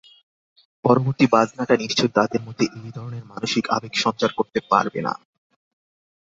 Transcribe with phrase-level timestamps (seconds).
[0.85, 5.13] পরবর্তী বাজনাটা নিশ্চয়ই তাদের মধ্যে এই ধরনের মানসিক আবেগ সঞ্চার করতে পারবে না।